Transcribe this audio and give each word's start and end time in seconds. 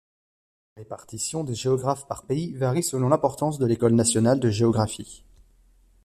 La 0.77 0.81
répartition 0.81 1.43
des 1.43 1.53
géographes 1.53 2.07
par 2.07 2.23
pays 2.25 2.53
varie 2.55 2.81
selon 2.81 3.09
l'importance 3.09 3.59
de 3.59 3.67
l'école 3.67 3.93
nationale 3.93 4.39
de 4.39 4.49
géographie. 4.49 5.23